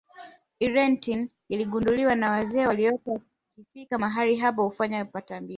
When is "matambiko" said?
5.13-5.49